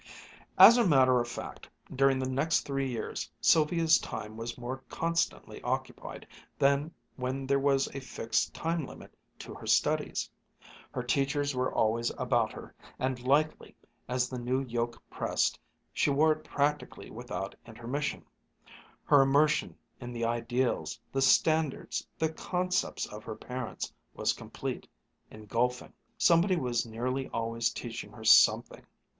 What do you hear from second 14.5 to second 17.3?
yoke pressed, she wore it practically